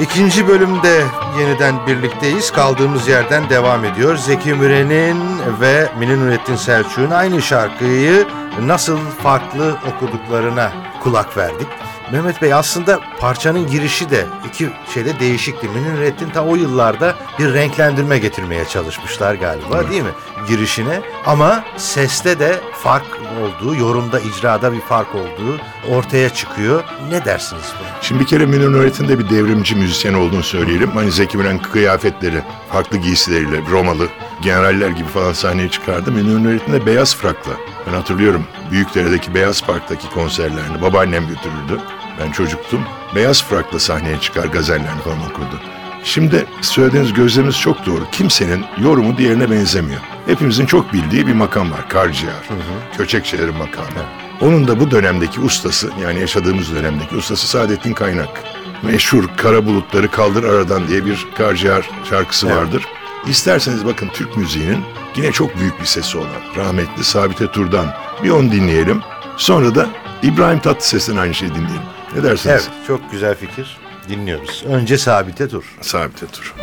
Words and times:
İkinci 0.00 0.48
bölümde 0.48 1.04
yeniden 1.38 1.86
birlikteyiz. 1.86 2.52
Kaldığımız 2.52 3.08
yerden 3.08 3.50
devam 3.50 3.84
ediyor. 3.84 4.16
Zeki 4.16 4.54
Müren'in 4.54 5.20
ve 5.60 5.88
Mine 5.98 6.20
Nurettin 6.20 6.56
Selçuk'un 6.56 7.10
aynı 7.10 7.42
şarkıyı 7.42 8.26
nasıl 8.62 8.98
farklı 8.98 9.76
okuduklarına 9.94 10.72
kulak 11.02 11.36
verdik. 11.36 11.68
Mehmet 12.12 12.42
Bey 12.42 12.54
aslında 12.54 13.00
parçanın 13.20 13.66
girişi 13.66 14.10
de 14.10 14.26
iki 14.48 14.70
şeyde 14.94 15.20
değişikti. 15.20 15.68
Münir 15.68 15.94
Nurettin 15.94 16.30
ta 16.30 16.44
o 16.44 16.56
yıllarda 16.56 17.14
bir 17.38 17.54
renklendirme 17.54 18.18
getirmeye 18.18 18.64
çalışmışlar 18.64 19.34
galiba 19.34 19.90
değil 19.90 20.02
mi? 20.02 20.10
Girişine 20.48 21.00
ama 21.26 21.64
seste 21.76 22.38
de 22.38 22.60
fark 22.82 23.04
olduğu, 23.40 23.74
yorumda, 23.74 24.20
icrada 24.20 24.72
bir 24.72 24.80
fark 24.80 25.14
olduğu 25.14 25.60
ortaya 25.90 26.30
çıkıyor. 26.30 26.84
Ne 27.10 27.24
dersiniz 27.24 27.72
buna? 27.80 27.88
Şimdi 28.02 28.20
bir 28.20 28.26
kere 28.26 28.46
Münir 28.46 28.72
Nurettin 28.72 29.08
de 29.08 29.18
bir 29.18 29.30
devrimci 29.30 29.74
müzisyen 29.74 30.14
olduğunu 30.14 30.42
söyleyelim. 30.42 30.90
Hani 30.90 31.12
Zeki 31.12 31.36
Müren 31.36 31.58
kıyafetleri, 31.58 32.42
farklı 32.72 32.96
giysileriyle, 32.96 33.60
Romalı, 33.70 34.08
generaller 34.42 34.88
gibi 34.88 35.08
falan 35.08 35.32
sahneye 35.32 35.68
çıkardı. 35.68 36.12
Münir 36.12 36.44
Nurettin 36.44 36.72
de 36.72 36.86
beyaz 36.86 37.16
frakla. 37.16 37.52
Ben 37.86 37.92
hatırlıyorum 37.92 38.44
Büyükdere'deki 38.70 39.34
Beyaz 39.34 39.62
Park'taki 39.64 40.10
konserlerini 40.10 40.82
babaannem 40.82 41.28
götürürdü. 41.28 41.80
Ben 42.20 42.32
çocuktum. 42.32 42.80
Beyaz 43.14 43.44
frakla 43.44 43.78
sahneye 43.78 44.20
çıkar, 44.20 44.44
gazellerini 44.44 45.00
falan 45.00 45.20
okurdu. 45.30 45.60
Şimdi 46.04 46.46
söylediğiniz 46.60 47.12
gözleriniz 47.12 47.58
çok 47.58 47.86
doğru. 47.86 48.10
Kimsenin 48.12 48.64
yorumu 48.78 49.16
diğerine 49.18 49.50
benzemiyor. 49.50 50.00
Hepimizin 50.26 50.66
çok 50.66 50.92
bildiği 50.92 51.26
bir 51.26 51.32
makam 51.32 51.70
var. 51.72 51.88
Karciğer. 51.88 52.48
Köçekçilerin 52.96 53.56
makamı. 53.56 53.86
Onun 54.40 54.68
da 54.68 54.80
bu 54.80 54.90
dönemdeki 54.90 55.40
ustası 55.40 55.90
yani 56.02 56.20
yaşadığımız 56.20 56.74
dönemdeki 56.74 57.16
ustası 57.16 57.46
Saadettin 57.48 57.92
Kaynak. 57.92 58.44
Meşhur 58.82 59.24
Kara 59.36 59.66
Bulutları 59.66 60.10
Kaldır 60.10 60.44
Aradan 60.44 60.88
diye 60.88 61.06
bir 61.06 61.26
Karciğer 61.36 61.90
şarkısı 62.10 62.46
Evet. 62.46 62.56
vardır. 62.56 62.86
İsterseniz 63.26 63.86
bakın 63.86 64.08
Türk 64.08 64.36
müziğinin 64.36 64.84
yine 65.16 65.32
çok 65.32 65.56
büyük 65.58 65.80
bir 65.80 65.86
sesi 65.86 66.18
olan 66.18 66.56
rahmetli 66.56 67.04
Sabite 67.04 67.46
Tur'dan 67.50 67.86
bir 68.24 68.30
onu 68.30 68.52
dinleyelim. 68.52 69.00
Sonra 69.36 69.74
da 69.74 69.88
İbrahim 70.22 70.58
Tatlıses'ten 70.58 71.16
aynı 71.16 71.34
şeyi 71.34 71.50
dinleyelim. 71.54 71.82
Ne 72.16 72.22
dersiniz? 72.22 72.46
Evet, 72.46 72.86
çok 72.86 73.10
güzel 73.12 73.34
fikir. 73.34 73.76
Dinliyoruz. 74.08 74.64
Önce 74.66 74.98
Sabite 74.98 75.48
Tur. 75.48 75.64
Sabite 75.80 76.26
Tur. 76.26 76.54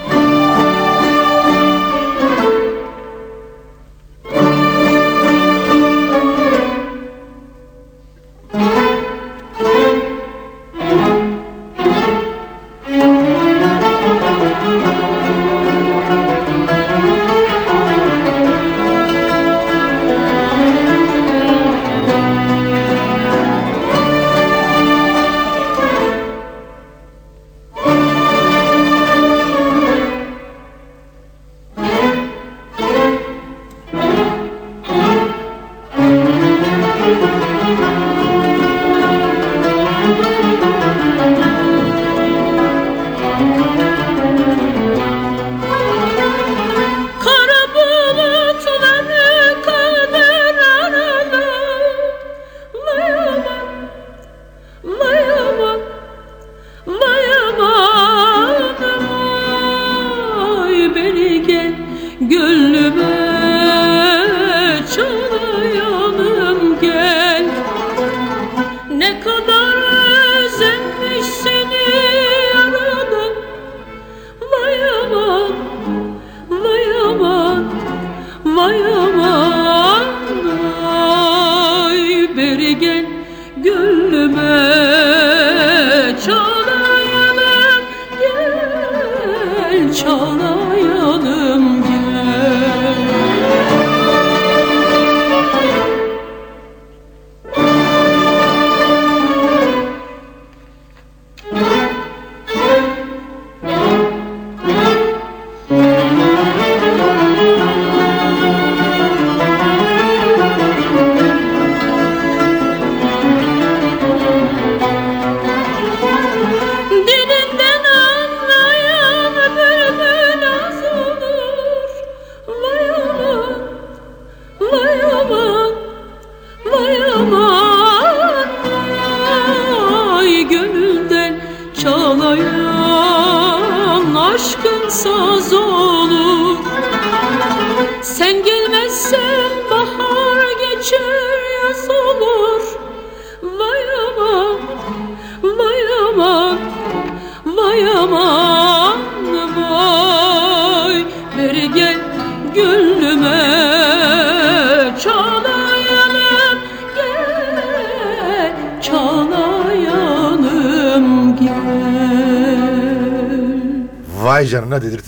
Gel 89.97 90.66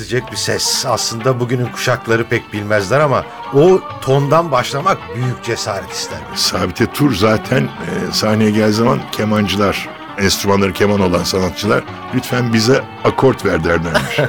dedirtecek 0.09 0.31
bir 0.31 0.37
ses. 0.37 0.85
Aslında 0.85 1.39
bugünün 1.39 1.65
kuşakları 1.65 2.23
pek 2.23 2.53
bilmezler 2.53 2.99
ama 2.99 3.25
o 3.53 3.81
tondan 4.01 4.51
başlamak 4.51 4.97
büyük 5.15 5.43
cesaret 5.43 5.91
ister. 5.91 6.19
Sabite 6.35 6.85
Tur 6.85 7.15
zaten 7.15 7.63
e, 7.63 8.11
sahneye 8.11 8.51
geldiği 8.51 8.73
zaman 8.73 8.99
kemancılar, 9.11 9.89
enstrümanları 10.17 10.73
keman 10.73 10.99
olan 10.99 11.23
sanatçılar 11.23 11.83
lütfen 12.15 12.53
bize 12.53 12.83
akort 13.03 13.45
ver 13.45 13.63
derlermiş. 13.63 14.19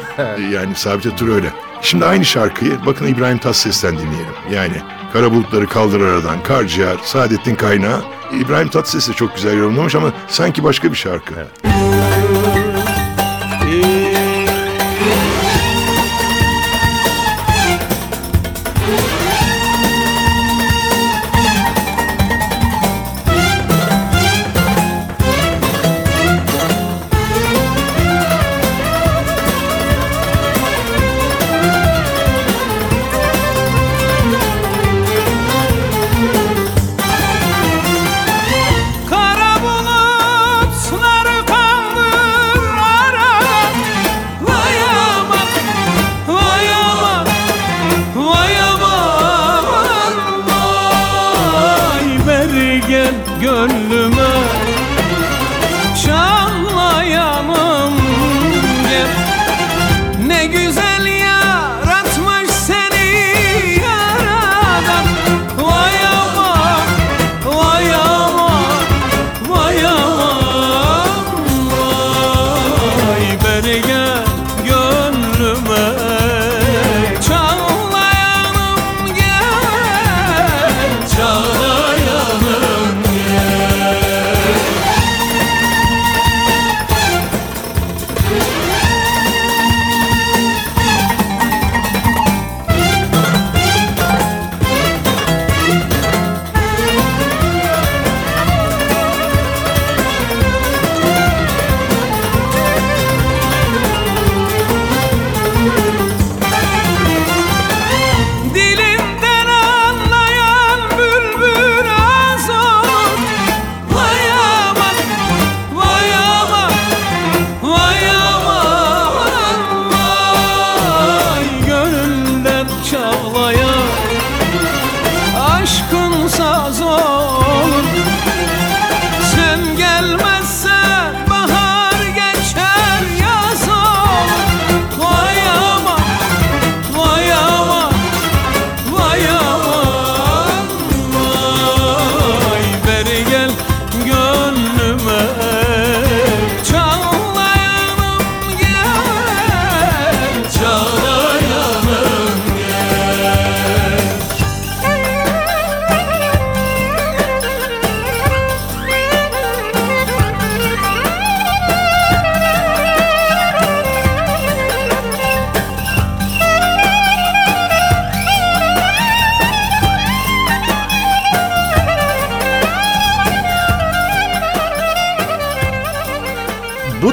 Yani 0.53 0.75
Sabite 0.75 1.17
Tur 1.17 1.29
öyle. 1.29 1.53
Şimdi 1.83 2.05
aynı 2.05 2.25
şarkıyı 2.25 2.73
bakın 2.87 3.06
İbrahim 3.06 3.38
Tatlıses'ten 3.38 3.99
dinleyelim. 3.99 4.35
Yani 4.53 4.83
Kara 5.12 5.33
Bulutları 5.33 5.67
Kaldır 5.67 6.00
Aradan, 6.00 6.43
Karciğer, 6.43 6.97
Saadettin 7.05 7.55
Kaynağı. 7.55 8.03
İbrahim 8.33 8.69
Tatlıses 8.69 9.09
de 9.09 9.12
çok 9.12 9.35
güzel 9.35 9.59
yorumlamış 9.59 9.94
ama 9.94 10.12
sanki 10.29 10.65
başka 10.65 10.91
bir 10.91 10.97
şarkı. 10.97 11.35
Kara 11.35 11.69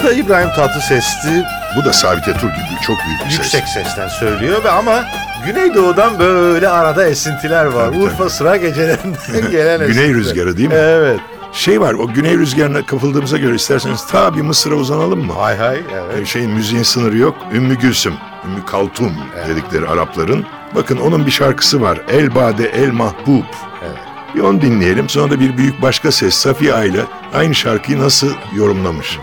da 0.07 0.13
İbrahim 0.13 0.50
Tatlıses'ti. 0.50 1.44
Bu 1.77 1.86
da 1.86 1.94
Sabit 1.94 2.25
Tur 2.25 2.33
gibi 2.33 2.81
çok 2.88 2.98
büyük 3.07 3.19
bir 3.25 3.30
ses. 3.30 3.38
Yüksek 3.39 3.63
sesten 3.68 4.07
söylüyor 4.07 4.63
ve 4.63 4.71
ama 4.71 5.04
Güneydoğu'dan 5.45 6.19
böyle 6.19 6.69
arada 6.69 7.07
esintiler 7.07 7.65
var. 7.65 7.86
Tabii, 7.88 7.98
Urfa 7.98 8.18
tabii. 8.18 8.30
sıra 8.30 8.57
gecelerinden 8.57 9.51
gelen 9.51 9.77
Güney 9.80 9.89
esintiler. 9.89 10.13
rüzgarı 10.13 10.57
değil 10.57 10.69
mi? 10.69 10.75
Evet. 10.77 11.19
Şey 11.54 11.81
var 11.81 11.94
o 11.94 12.07
güney 12.07 12.38
rüzgarına 12.38 12.86
kapıldığımıza 12.86 13.38
göre 13.38 13.56
isterseniz 13.56 14.07
ta 14.07 14.36
bir 14.36 14.42
Mısır'a 14.42 14.75
uzanalım 14.75 15.25
mı? 15.25 15.33
Hay 15.33 15.57
hay 15.57 15.81
evet. 15.94 16.27
Şeyin 16.27 16.51
müziğin 16.51 16.83
sınırı 16.83 17.18
yok. 17.18 17.36
Ümmü 17.53 17.75
Gülsüm, 17.75 18.13
Ümmü 18.45 18.65
Kaltum 18.65 19.13
dedikleri 19.50 19.88
Arapların. 19.88 20.45
Bakın 20.75 20.98
onun 20.98 21.25
bir 21.25 21.31
şarkısı 21.31 21.81
var. 21.81 22.00
El 22.10 22.36
Bade 22.36 22.69
El 22.69 22.92
Mahbub. 22.92 23.44
Evet. 23.81 23.98
Bir 24.36 24.39
onu 24.42 24.62
dinleyelim. 24.62 25.10
Sonra 25.10 25.31
da 25.31 25.39
bir 25.39 25.57
büyük 25.57 25.81
başka 25.81 26.12
ses 26.12 26.36
Safiye 26.36 26.74
Ayla 26.74 27.01
aynı 27.36 27.56
şarkıyı 27.56 28.00
nasıl 28.00 28.33
yorumlamış. 28.56 29.19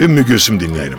Ümmü 0.00 0.26
Gülsüm 0.26 0.60
dinleyelim. 0.60 0.98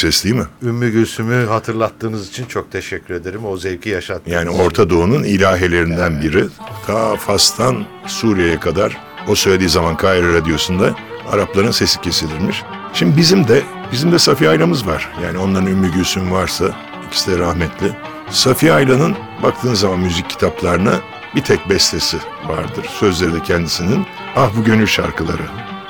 Ses 0.00 0.24
değil 0.24 0.34
mi? 0.34 0.46
Ümmü 0.62 0.90
Gülsüm'ü 0.90 1.46
hatırlattığınız 1.46 2.28
için 2.28 2.44
çok 2.44 2.72
teşekkür 2.72 3.14
ederim. 3.14 3.44
O 3.46 3.56
zevki 3.56 3.88
yaşattınız. 3.88 4.34
Yani 4.34 4.50
Orta 4.50 4.90
Doğu'nun 4.90 5.24
ilahelerinden 5.24 6.22
biri. 6.22 6.44
Ta 6.86 7.16
Fas'tan 7.16 7.84
Suriye'ye 8.06 8.60
kadar 8.60 8.96
o 9.28 9.34
söylediği 9.34 9.68
zaman 9.68 9.96
Kahire 9.96 10.34
Radyosu'nda 10.34 10.94
Arapların 11.32 11.70
sesi 11.70 12.00
kesilirmiş. 12.00 12.62
Şimdi 12.92 13.16
bizim 13.16 13.48
de 13.48 13.62
bizim 13.92 14.12
de 14.12 14.18
Safiye 14.18 14.50
Ayla'mız 14.50 14.86
var. 14.86 15.08
Yani 15.24 15.38
onların 15.38 15.66
Ümmü 15.66 15.92
Gülsüm 15.92 16.32
varsa 16.32 16.64
ikisi 17.06 17.30
de 17.32 17.38
rahmetli. 17.38 17.92
Safiye 18.30 18.72
Ayla'nın 18.72 19.16
baktığın 19.42 19.74
zaman 19.74 19.98
müzik 20.00 20.30
kitaplarına 20.30 20.94
bir 21.36 21.42
tek 21.42 21.68
bestesi 21.68 22.16
vardır. 22.48 22.86
Sözleri 23.00 23.32
de 23.34 23.42
kendisinin. 23.42 24.06
Ah 24.36 24.50
bu 24.56 24.64
gönül 24.64 24.86
şarkıları. 24.86 25.42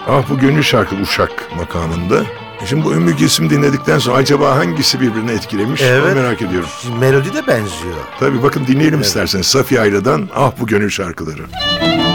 Ah 0.09 0.31
bu 0.31 0.39
gönül 0.39 0.63
şarkı 0.63 0.97
Uşak 0.97 1.57
makamında. 1.57 2.23
E 2.63 2.67
Şimdi 2.67 2.85
bu 2.85 2.93
Ümmü 2.95 3.17
Gülsüm 3.17 3.51
dinledikten 3.51 3.99
sonra 3.99 4.17
acaba 4.17 4.57
hangisi 4.57 5.01
birbirine 5.01 5.33
etkilemiş? 5.33 5.83
Onu 5.83 5.89
Evet. 5.89 6.15
merak 6.15 6.43
ediyorum. 6.43 6.69
Melodi 7.01 7.35
de 7.35 7.47
benziyor. 7.47 7.95
Tabii 8.21 8.43
bakın 8.43 8.67
dinleyelim 8.67 9.01
isterseniz 9.01 9.47
Safiye 9.47 9.81
Ayla'dan 9.81 10.29
Ah 10.35 10.53
Bu 10.61 10.67
Gönül 10.67 10.91
şarkıları. 10.91 11.43
Seninle 11.81 12.10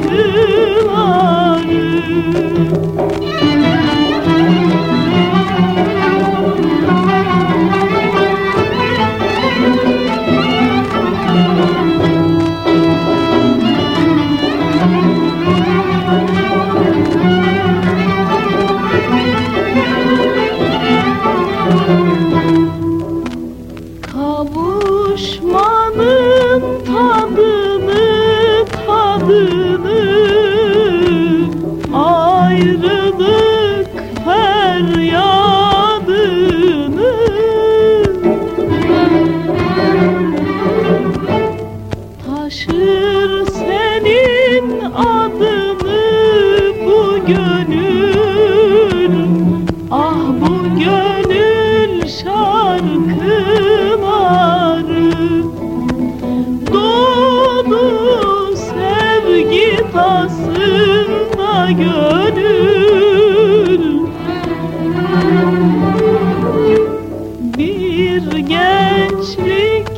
gençlik 69.18 69.88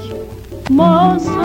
masasında 0.70 1.40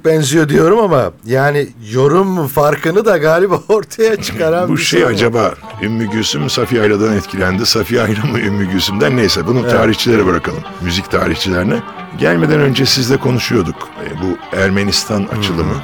Çok 0.00 0.12
benziyor 0.12 0.48
diyorum 0.48 0.78
ama 0.78 1.12
yani 1.26 1.68
yorum 1.92 2.46
farkını 2.46 3.04
da 3.04 3.16
galiba 3.16 3.60
ortaya 3.68 4.16
çıkaran 4.16 4.68
Bu 4.68 4.76
bir 4.76 4.82
şey 4.82 5.00
soru. 5.00 5.10
acaba 5.10 5.54
Ümmü 5.82 6.10
Gülsüm 6.10 6.50
Safiye 6.50 6.82
Ayla'dan 6.82 7.16
etkilendi. 7.16 7.66
Safiye 7.66 8.02
Ayla 8.02 8.24
mı 8.24 8.40
Ümmü 8.40 8.70
Gülsüm'den 8.70 9.16
neyse 9.16 9.46
bunu 9.46 9.68
tarihçilere 9.68 10.26
bırakalım. 10.26 10.62
Müzik 10.80 11.10
tarihçilerine. 11.10 11.82
Gelmeden 12.18 12.60
önce 12.60 12.86
sizle 12.86 13.16
konuşuyorduk. 13.16 13.88
E, 14.04 14.22
bu 14.22 14.56
Ermenistan 14.56 15.26
açılımı. 15.38 15.74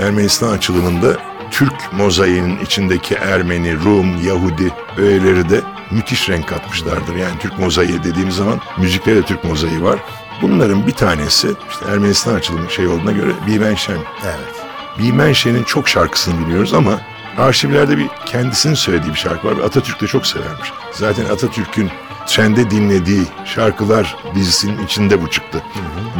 Ermenistan 0.00 0.52
açılımında 0.52 1.16
Türk 1.50 1.92
mozaiğinin 1.92 2.58
içindeki 2.60 3.14
Ermeni, 3.14 3.74
Rum, 3.84 4.26
Yahudi 4.26 4.72
öğeleri 4.98 5.48
de 5.50 5.60
müthiş 5.90 6.28
renk 6.28 6.48
katmışlardır. 6.48 7.14
Yani 7.14 7.38
Türk 7.40 7.58
mozaiği 7.58 8.04
dediğimiz 8.04 8.34
zaman 8.36 8.60
müzikte 8.78 9.16
de 9.16 9.22
Türk 9.22 9.44
mozaiği 9.44 9.82
var. 9.82 9.98
Bunların 10.42 10.86
bir 10.86 10.92
tanesi 10.92 11.48
işte 11.70 11.84
Ermenistan 11.92 12.34
açılımı 12.34 12.70
şey 12.70 12.88
olduğuna 12.88 13.12
göre 13.12 13.30
Bimenşen. 13.46 13.98
Evet. 14.24 14.62
Bimenşen'in 14.98 15.64
çok 15.64 15.88
şarkısını 15.88 16.46
biliyoruz 16.46 16.74
ama 16.74 17.00
arşivlerde 17.38 17.98
bir 17.98 18.06
kendisinin 18.26 18.74
söylediği 18.74 19.12
bir 19.14 19.18
şarkı 19.18 19.46
var. 19.48 19.64
Atatürk 19.64 20.00
de 20.02 20.06
çok 20.06 20.26
severmiş. 20.26 20.72
Zaten 20.92 21.24
Atatürk'ün 21.24 21.90
trende 22.26 22.70
dinlediği 22.70 23.22
şarkılar 23.44 24.16
dizisinin 24.34 24.84
içinde 24.86 25.22
bu 25.22 25.30
çıktı. 25.30 25.62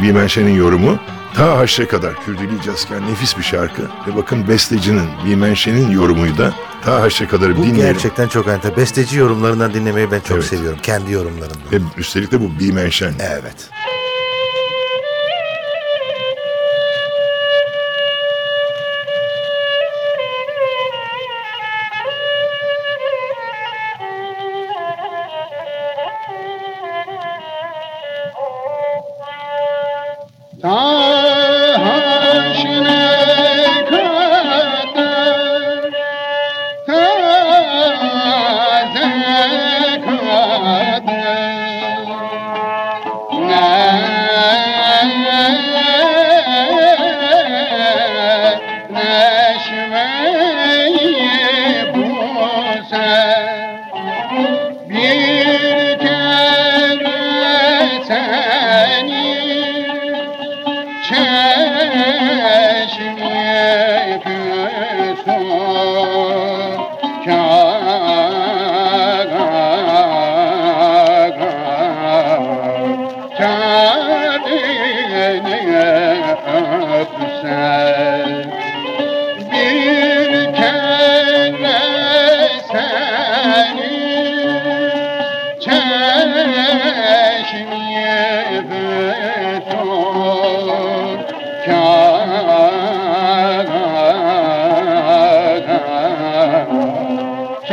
Bimenşen'in 0.01 0.55
yorumu 0.55 0.99
ta 1.35 1.57
haşre 1.57 1.87
kadar 1.87 2.25
Kürdili 2.25 2.61
Cazken 2.65 3.11
nefis 3.11 3.37
bir 3.37 3.43
şarkı. 3.43 3.81
Ve 3.81 4.15
bakın 4.15 4.47
bestecinin 4.47 5.09
Bimenşen'in 5.25 5.91
yorumuydu 5.91 6.37
da 6.37 6.53
ta 6.85 7.01
haşre 7.01 7.27
kadar 7.27 7.57
Bu 7.57 7.63
dinleyelim. 7.63 7.93
gerçekten 7.93 8.27
çok 8.27 8.47
enter. 8.47 8.77
Besteci 8.77 9.17
yorumlarından 9.17 9.73
dinlemeyi 9.73 10.11
ben 10.11 10.19
çok 10.19 10.31
Evet. 10.37 10.45
seviyorum. 10.45 10.79
Kendi 10.83 11.11
yorumlarından. 11.11 11.71
Ve 11.71 11.77
üstelik 11.97 12.31
de 12.31 12.41
bu 12.41 12.59
Bimenşen. 12.59 13.13
Evet. 13.19 13.69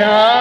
Yeah. 0.00 0.40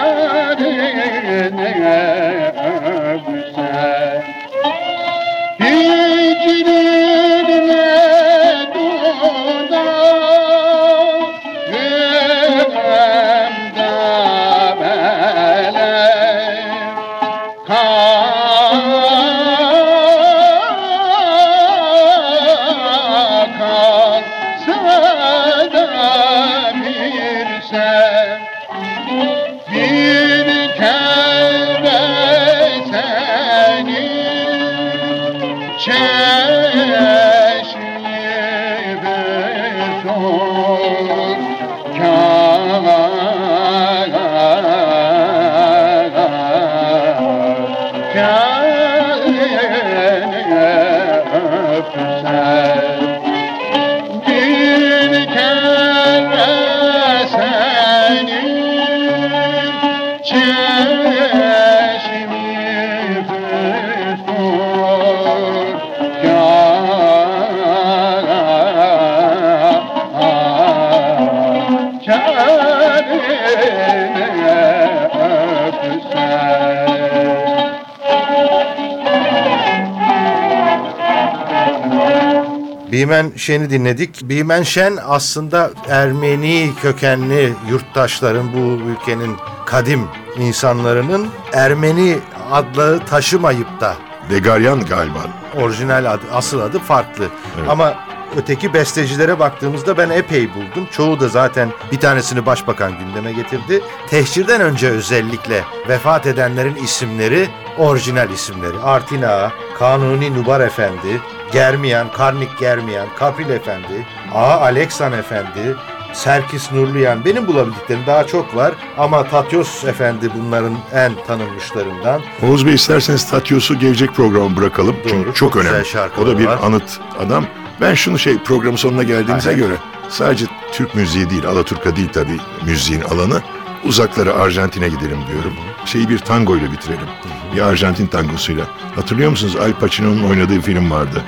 Bimen 83.09 83.31
Şen'i 83.35 83.69
dinledik. 83.69 84.19
Bimen 84.23 84.63
Şen 84.63 84.97
aslında 85.07 85.71
Ermeni 85.87 86.69
kökenli 86.81 87.53
yurttaşların 87.69 88.53
bu 88.53 88.57
ülkenin 88.91 89.35
kadim 89.65 90.07
insanlarının 90.37 91.27
Ermeni 91.53 92.17
adlı 92.51 92.99
taşımayıp 93.05 93.81
da 93.81 93.95
Degaryan 94.29 94.85
galiba. 94.85 95.19
orijinal 95.61 96.05
adı, 96.05 96.21
asıl 96.33 96.59
adı 96.59 96.79
farklı. 96.79 97.25
Evet. 97.59 97.69
Ama 97.69 97.93
öteki 98.37 98.73
bestecilere 98.73 99.39
baktığımızda 99.39 99.97
ben 99.97 100.09
epey 100.09 100.49
buldum. 100.53 100.87
Çoğu 100.91 101.19
da 101.19 101.27
zaten 101.27 101.69
bir 101.91 101.99
tanesini 101.99 102.45
başbakan 102.45 102.91
gündeme 102.99 103.31
getirdi. 103.33 103.81
Tehcirden 104.09 104.61
önce 104.61 104.89
özellikle 104.89 105.63
vefat 105.89 106.27
edenlerin 106.27 106.75
isimleri 106.75 107.49
orijinal 107.77 108.29
isimleri. 108.29 108.77
Artin 108.83 109.21
Ağa, 109.21 109.51
Kanuni 109.79 110.33
Nubar 110.35 110.61
Efendi, 110.61 111.21
Germiyan, 111.51 112.11
Karnik 112.11 112.59
Germiyan, 112.59 113.07
Kapril 113.19 113.49
Efendi, 113.49 114.05
Ağa 114.33 114.61
Aleksan 114.61 115.13
Efendi, 115.13 115.75
Serkis 116.13 116.71
Nurluyan. 116.71 117.25
Benim 117.25 117.47
bulabildiklerim 117.47 118.01
daha 118.07 118.27
çok 118.27 118.55
var 118.55 118.73
ama 118.97 119.23
Tatyos 119.23 119.83
Efendi 119.85 120.29
bunların 120.35 120.77
en 120.93 121.11
tanınmışlarından. 121.27 122.21
Oğuz 122.43 122.65
Bey 122.65 122.73
isterseniz 122.73 123.29
Tatyos'u 123.29 123.79
gelecek 123.79 124.13
programı 124.13 124.57
bırakalım. 124.57 124.95
Doğru, 124.95 125.09
Çünkü 125.09 125.33
çok 125.33 125.53
çok, 125.53 125.55
önemli. 125.55 125.83
O 126.21 126.27
da 126.27 126.39
bir 126.39 126.45
var. 126.45 126.59
anıt 126.63 126.99
adam. 127.19 127.45
Ben 127.81 127.93
şunu 127.93 128.19
şey 128.19 128.37
programın 128.37 128.77
sonuna 128.77 129.03
geldiğimize 129.03 129.49
Aha. 129.49 129.57
göre 129.57 129.73
sadece 130.09 130.45
Türk 130.71 130.95
müziği 130.95 131.29
değil, 131.29 131.45
Alaturka 131.45 131.95
değil 131.95 132.09
tabii 132.13 132.37
müziğin 132.65 133.01
alanı. 133.01 133.41
Uzaklara 133.83 134.33
Arjantin'e 134.33 134.87
gidelim 134.87 135.17
diyorum. 135.31 135.53
Şeyi 135.85 136.09
bir 136.09 136.19
tango 136.19 136.57
ile 136.57 136.71
bitirelim. 136.71 137.07
Bir 137.55 137.61
Arjantin 137.61 138.07
tangosuyla. 138.07 138.65
Hatırlıyor 138.95 139.29
musunuz 139.31 139.55
Al 139.55 139.73
Pacino'nun 139.73 140.23
oynadığı 140.23 140.61
film 140.61 140.91
vardı. 140.91 141.23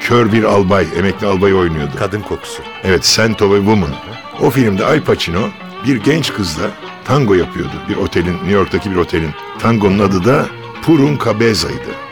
Kör 0.00 0.32
bir 0.32 0.44
albay, 0.44 0.86
emekli 0.96 1.26
albay 1.26 1.54
oynuyordu. 1.54 1.92
Kadın 1.98 2.20
kokusu. 2.20 2.62
Evet, 2.84 3.06
Scent 3.06 3.42
of 3.42 3.52
a 3.52 3.56
Woman. 3.56 3.90
O 4.40 4.50
filmde 4.50 4.84
Al 4.86 5.00
Pacino 5.00 5.48
bir 5.86 5.96
genç 5.96 6.32
kızla 6.32 6.62
tango 7.04 7.34
yapıyordu. 7.34 7.72
Bir 7.88 7.96
otelin, 7.96 8.32
New 8.34 8.50
York'taki 8.52 8.90
bir 8.90 8.96
otelin. 8.96 9.30
Tangonun 9.58 9.98
adı 9.98 10.24
da 10.24 10.46
Purun 10.82 11.18
Cabeza'ydı. 11.24 12.05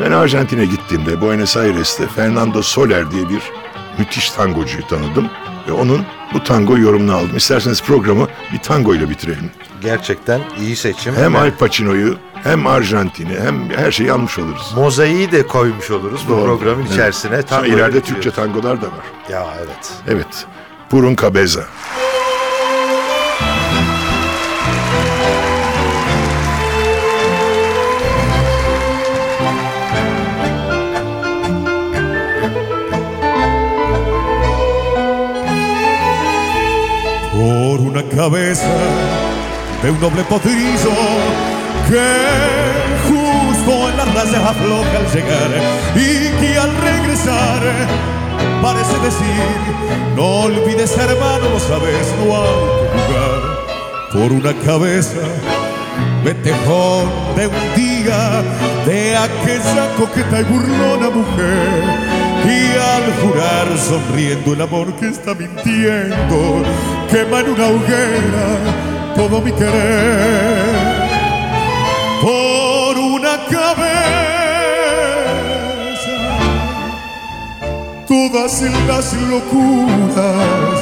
Ben 0.00 0.12
Arjantin'e 0.12 0.64
gittiğimde 0.64 1.20
Buenos 1.20 1.56
Aires'te 1.56 2.06
Fernando 2.06 2.62
Soler 2.62 3.10
diye 3.10 3.28
bir 3.28 3.42
müthiş 3.98 4.30
tangocuyu 4.30 4.86
tanıdım. 4.86 5.28
Ve 5.68 5.72
onun 5.72 6.04
bu 6.34 6.44
tango 6.44 6.78
yorumunu 6.78 7.14
aldım. 7.16 7.36
İsterseniz 7.36 7.82
programı 7.82 8.28
bir 8.52 8.58
tango 8.58 8.94
ile 8.94 9.10
bitirelim. 9.10 9.50
Gerçekten 9.82 10.40
iyi 10.60 10.76
seçim. 10.76 11.14
Hem 11.16 11.36
Al 11.36 11.50
Pacino'yu 11.58 12.16
hem 12.42 12.66
Arjantin'i 12.66 13.40
hem 13.40 13.70
her 13.70 13.90
şeyi 13.92 14.12
almış 14.12 14.38
oluruz. 14.38 14.72
Mozaiği 14.76 15.32
de 15.32 15.46
koymuş 15.46 15.90
oluruz 15.90 16.20
bu 16.28 16.32
Doğru. 16.32 16.44
programın 16.44 16.80
Evet. 16.82 16.92
içerisine. 16.92 17.42
Tango 17.42 17.66
ileride. 17.66 18.00
Türkçe 18.00 18.30
tangolar 18.30 18.82
da 18.82 18.86
var. 18.86 19.04
Ya 19.30 19.46
evet. 19.58 19.92
Evet. 20.08 20.46
Purun 20.90 21.16
Cabeza. 21.16 21.60
por 21.60 22.03
una 37.94 38.02
cabeza 38.08 38.74
de 39.80 39.88
un 39.88 40.00
noble 40.00 40.24
potrillo 40.24 40.90
que 41.88 42.10
justo 43.06 43.88
en 43.88 43.96
las 43.96 44.14
rayas 44.14 44.42
afloja 44.42 44.96
al 44.98 45.06
llegar 45.14 45.50
y 45.94 46.28
que 46.40 46.58
al 46.58 46.76
regresar 46.76 47.60
parece 48.60 48.98
decir 48.98 49.44
no 50.16 50.24
olvides 50.42 50.98
hermano 50.98 51.50
lo 51.50 51.60
sabes 51.60 52.12
no 52.18 52.34
hay 52.34 52.64
que 52.80 52.88
jugar 52.98 53.42
por 54.12 54.32
una 54.32 54.52
cabeza 54.64 55.20
de 56.24 56.34
tejón 56.34 57.08
de 57.36 57.46
un 57.46 57.74
día 57.76 58.42
de 58.86 59.16
aquella 59.16 59.94
coqueta 59.96 60.40
y 60.40 60.44
burlona 60.44 61.10
mujer 61.10 61.93
al 63.04 63.12
jurar 63.22 63.78
sonriendo 63.78 64.52
el 64.54 64.60
amor 64.62 64.94
que 64.96 65.08
está 65.08 65.34
mintiendo 65.34 66.62
quema 67.10 67.40
en 67.40 67.50
una 67.50 67.66
hoguera 67.66 69.14
todo 69.14 69.40
mi 69.40 69.52
querer 69.52 70.94
por 72.22 72.98
una 72.98 73.36
cabeza 73.50 73.84
todas 78.08 78.62
las 78.88 79.12
locuras 79.12 80.80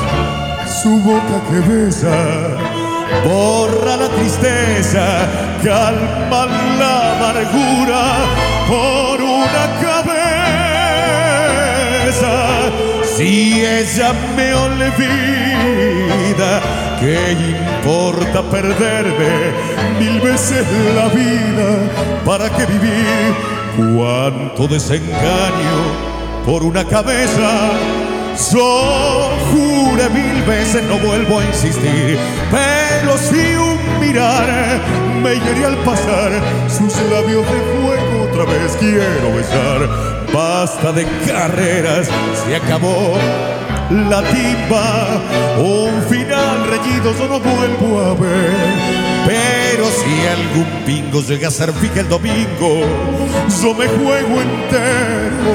su 0.82 0.90
boca 1.00 1.40
que 1.50 1.60
besa 1.68 2.72
borra 3.24 3.96
la 3.96 4.08
tristeza, 4.08 5.28
calma 5.62 6.46
la 6.78 7.16
amargura 7.16 8.02
por 8.68 9.20
una 9.20 9.80
cabeza. 9.80 10.11
Si 13.16 13.64
ella 13.64 14.12
me 14.36 14.54
olvida, 14.54 15.00
¿qué 17.00 17.18
importa 17.32 18.42
perderme 18.42 19.52
mil 19.98 20.20
veces 20.20 20.66
la 20.94 21.08
vida? 21.08 21.90
¿Para 22.24 22.48
qué 22.50 22.66
vivir? 22.66 23.34
Cuánto 23.76 24.68
desengaño 24.68 26.12
por 26.46 26.62
una 26.62 26.84
cabeza. 26.84 27.70
Yo 28.52 29.30
juré 29.50 30.08
mil 30.10 30.42
veces, 30.44 30.82
no 30.84 30.98
vuelvo 30.98 31.40
a 31.40 31.44
insistir, 31.44 32.18
pero 32.50 33.18
si 33.18 33.54
un 33.56 34.00
mirar 34.00 34.80
me 35.22 35.34
hiere 35.34 35.66
al 35.66 35.76
pasar, 35.78 36.32
sus 36.68 36.96
labios 37.10 37.44
de 37.44 37.60
fuego 37.82 38.11
otra 38.32 38.44
vez 38.44 38.76
quiero 38.78 39.34
besar. 39.34 39.88
Basta 40.32 40.92
de 40.92 41.04
carreras, 41.26 42.08
se 42.44 42.56
acabó 42.56 43.18
la 43.90 44.22
timba, 44.22 45.20
un 45.58 46.02
final 46.08 46.66
reñido 46.70 47.12
yo 47.18 47.28
no 47.28 47.40
vuelvo 47.40 48.00
a 48.00 48.14
ver. 48.14 49.02
Pero 49.26 49.84
si 49.86 50.26
algún 50.26 50.86
bingo 50.86 51.20
llega 51.20 51.48
a 51.48 51.50
ser 51.50 51.72
fija 51.74 52.00
el 52.00 52.08
domingo, 52.08 52.80
yo 53.62 53.74
me 53.74 53.86
juego 53.86 54.40
entero. 54.40 55.52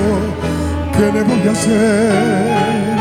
¿Qué 0.93 1.11
le 1.11 1.23
voy 1.23 1.47
a 1.47 1.51
hacer 1.51 2.96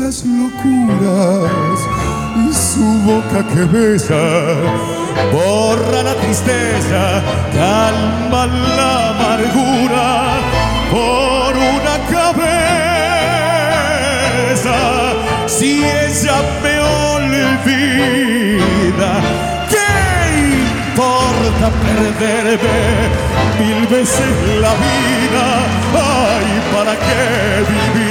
las 0.00 0.24
locuras 0.24 1.78
y 2.36 2.52
su 2.54 2.84
boca 3.04 3.46
que 3.52 3.64
besa 3.64 4.22
borra 5.30 6.02
la 6.02 6.14
tristeza, 6.14 7.22
calma 7.52 8.46
la 8.46 9.10
amargura 9.10 10.08
por 10.90 11.54
una 11.54 11.96
cabeza. 12.16 12.38
Si 15.46 15.70
ella 15.84 16.38
me 16.62 16.74
olvida, 17.04 17.52
¿qué 19.72 19.90
importa 20.62 21.66
perderme 21.84 22.80
mil 23.58 23.80
veces 23.86 24.32
la 24.64 24.72
vida? 24.86 25.46
Ay, 25.94 26.48
¿para 26.72 26.94
qué 26.96 27.22
vivir? 27.70 28.09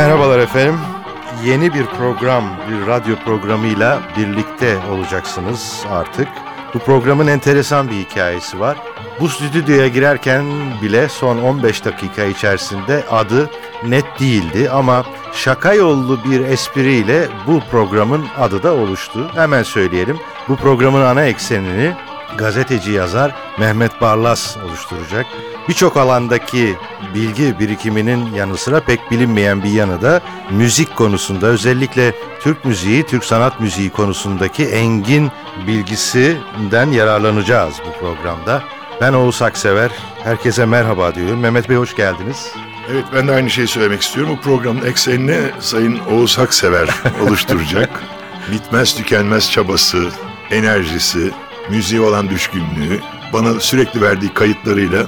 Merhabalar 0.00 0.38
efendim. 0.38 0.76
Yeni 1.44 1.74
bir 1.74 1.86
program, 1.86 2.44
bir 2.70 2.86
radyo 2.86 3.16
programıyla 3.24 4.00
birlikte 4.18 4.78
olacaksınız 4.90 5.82
artık. 5.90 6.28
Bu 6.74 6.78
programın 6.78 7.26
enteresan 7.26 7.88
bir 7.88 7.94
hikayesi 7.94 8.60
var. 8.60 8.78
Bu 9.20 9.28
stüdyoya 9.28 9.88
girerken 9.88 10.44
bile 10.82 11.08
son 11.08 11.38
15 11.38 11.84
dakika 11.84 12.24
içerisinde 12.24 13.04
adı 13.10 13.50
net 13.88 14.20
değildi 14.20 14.70
ama 14.70 15.04
şaka 15.32 15.74
yollu 15.74 16.18
bir 16.30 16.40
espriyle 16.40 17.28
bu 17.46 17.60
programın 17.70 18.24
adı 18.38 18.62
da 18.62 18.74
oluştu. 18.74 19.30
Hemen 19.34 19.62
söyleyelim. 19.62 20.18
Bu 20.48 20.56
programın 20.56 21.02
ana 21.02 21.24
eksenini 21.24 21.92
gazeteci 22.38 22.92
yazar 22.92 23.34
Mehmet 23.58 24.00
Barlas 24.00 24.56
oluşturacak. 24.56 25.26
Birçok 25.68 25.96
alandaki 25.96 26.76
bilgi 27.14 27.58
birikiminin 27.58 28.34
yanı 28.34 28.56
sıra 28.56 28.80
pek 28.80 29.10
bilinmeyen 29.10 29.62
bir 29.62 29.70
yanı 29.70 30.02
da 30.02 30.20
müzik 30.50 30.96
konusunda 30.96 31.46
özellikle 31.46 32.14
Türk 32.40 32.64
müziği, 32.64 33.02
Türk 33.02 33.24
sanat 33.24 33.60
müziği 33.60 33.90
konusundaki 33.90 34.64
engin 34.66 35.30
bilgisinden 35.66 36.90
yararlanacağız 36.90 37.74
bu 37.86 38.00
programda. 38.00 38.62
Ben 39.00 39.12
Oğuz 39.12 39.42
Aksever. 39.42 39.90
Herkese 40.24 40.66
merhaba 40.66 41.14
diyorum. 41.14 41.40
Mehmet 41.40 41.68
Bey 41.68 41.76
hoş 41.76 41.96
geldiniz. 41.96 42.52
Evet 42.90 43.04
ben 43.14 43.28
de 43.28 43.32
aynı 43.32 43.50
şeyi 43.50 43.66
söylemek 43.68 44.02
istiyorum. 44.02 44.36
Bu 44.36 44.40
programın 44.40 44.86
eksenini 44.86 45.38
Sayın 45.60 45.98
Oğuz 45.98 46.38
Haksever 46.38 46.88
oluşturacak. 47.22 47.90
Bitmez 48.52 48.96
tükenmez 48.96 49.50
çabası, 49.50 50.08
enerjisi, 50.50 51.30
müziğe 51.70 52.00
olan 52.00 52.30
düşkünlüğü, 52.30 53.00
bana 53.32 53.60
sürekli 53.60 54.02
verdiği 54.02 54.34
kayıtlarıyla 54.34 55.06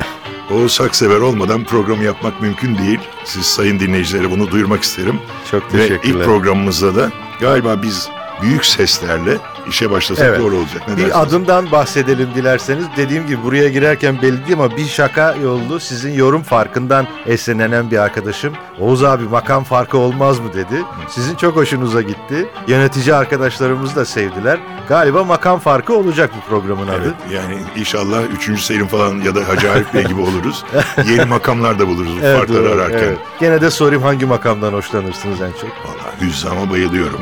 Oğuz 0.50 0.80
Haksever 0.80 1.16
olmadan 1.20 1.64
programı 1.64 2.04
yapmak 2.04 2.42
mümkün 2.42 2.78
değil. 2.78 2.98
Siz 3.24 3.46
sayın 3.46 3.80
dinleyicilere 3.80 4.30
bunu 4.30 4.50
duyurmak 4.50 4.82
isterim. 4.82 5.20
Çok 5.50 5.74
Ve 5.74 5.78
teşekkürler. 5.88 6.14
ilk 6.14 6.24
programımızda 6.24 6.94
da 6.96 7.10
galiba 7.40 7.82
biz 7.82 8.08
büyük 8.42 8.64
seslerle 8.64 9.38
işe 9.68 9.90
başlasak 9.90 10.26
Evet. 10.28 10.40
doğru 10.40 10.56
olacak. 10.56 10.82
Ne 10.88 10.96
Bir 10.96 11.02
dersiniz? 11.02 11.16
adımdan 11.16 11.72
bahsedelim 11.72 12.28
dilerseniz. 12.34 12.84
Dediğim 12.96 13.26
gibi 13.26 13.42
buraya 13.42 13.68
girerken 13.68 14.22
belli 14.22 14.46
değil 14.46 14.52
ama 14.58 14.76
bir 14.76 14.86
şaka 14.86 15.34
yollu 15.42 15.80
sizin 15.80 16.12
yorum 16.12 16.42
farkından 16.42 17.06
esinlenen 17.26 17.90
bir 17.90 17.98
arkadaşım. 17.98 18.52
Oğuz 18.80 19.04
abi 19.04 19.24
makam 19.24 19.64
farkı 19.64 19.98
olmaz 19.98 20.38
mı 20.40 20.52
dedi. 20.52 20.82
Sizin 21.08 21.34
çok 21.36 21.56
hoşunuza 21.56 22.02
gitti. 22.02 22.48
Yönetici 22.66 23.14
arkadaşlarımız 23.14 23.96
da 23.96 24.04
sevdiler. 24.04 24.58
Galiba 24.88 25.24
makam 25.24 25.58
farkı 25.58 25.94
olacak 25.96 26.30
bu 26.36 26.48
programın 26.50 26.88
adı. 26.88 27.02
Evet, 27.02 27.32
yani 27.32 27.56
inşallah 27.76 28.22
3. 28.48 28.60
Selim 28.62 28.86
falan 28.86 29.14
ya 29.20 29.34
da 29.34 29.48
Hacı 29.48 29.72
Arif 29.72 29.94
Bey 29.94 30.04
gibi 30.04 30.20
oluruz. 30.20 30.64
Yeni 31.10 31.24
makamlar 31.24 31.78
da 31.78 31.88
buluruz 31.88 32.12
bu 32.16 32.24
Evet, 32.26 32.38
farkları 32.38 32.64
doğru, 32.64 32.72
ararken. 32.80 32.98
evet. 32.98 33.18
Gene 33.40 33.60
de 33.60 33.70
sorayım 33.70 34.02
hangi 34.02 34.26
makamdan 34.26 34.72
hoşlanırsınız 34.72 35.40
en 35.40 35.52
çok? 35.52 35.70
Vallahi 35.70 36.20
Hüzzam'a 36.20 36.70
bayılıyorum. 36.70 37.20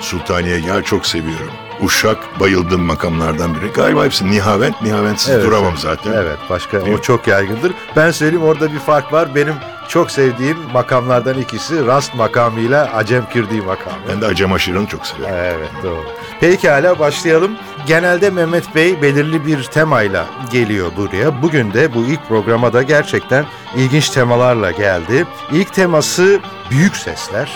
Sultaniye 0.00 0.60
Gel 0.60 0.82
çok 0.82 1.06
seviyorum. 1.06 1.50
Uşak 1.82 2.40
bayıldığım 2.40 2.80
makamlardan 2.82 3.54
biri. 3.54 3.72
Galiba 3.72 4.04
hepsi 4.04 4.30
Nihavent. 4.30 4.82
Nihaventsiz 4.82 5.30
Evet, 5.34 5.44
duramam 5.46 5.76
zaten. 5.76 6.12
Evet 6.12 6.38
başka 6.50 6.80
Değil 6.80 6.92
o 6.92 6.96
mi? 6.96 7.02
çok 7.02 7.26
yaygındır. 7.26 7.72
Ben 7.96 8.10
söyleyeyim 8.10 8.44
orada 8.46 8.72
bir 8.72 8.78
fark 8.78 9.12
var. 9.12 9.34
Benim 9.34 9.54
çok 9.88 10.10
sevdiğim 10.10 10.56
makamlardan 10.72 11.38
ikisi 11.38 11.86
Rast 11.86 12.14
makamıyla 12.14 12.90
Acem 12.94 13.28
Kürdi 13.28 13.54
makamı. 13.60 13.96
Ben 14.08 14.20
de 14.20 14.26
Acem 14.26 14.52
Aşırı'nı 14.52 14.86
çok 14.86 15.06
seviyorum. 15.06 15.34
Evet 15.38 15.70
doğru. 15.82 16.04
Pekala 16.40 16.98
başlayalım. 16.98 17.52
Genelde 17.86 18.30
Mehmet 18.30 18.74
Bey 18.74 19.02
belirli 19.02 19.46
bir 19.46 19.64
temayla 19.64 20.26
geliyor 20.52 20.90
buraya. 20.96 21.42
Bugün 21.42 21.72
de 21.72 21.94
bu 21.94 22.04
ilk 22.04 22.28
programa 22.28 22.72
da 22.72 22.82
gerçekten 22.82 23.44
ilginç 23.76 24.08
temalarla 24.10 24.70
geldi. 24.70 25.26
İlk 25.52 25.72
teması 25.74 26.40
büyük 26.70 26.96
sesler. 26.96 27.50